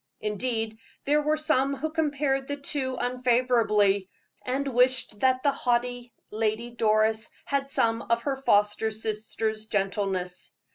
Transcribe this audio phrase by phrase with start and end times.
[0.21, 4.09] Indeed, there were some who compared the two unfavorably,
[4.43, 10.55] and wished that the haughty Lady Doris had some of her foster sister's gentleness.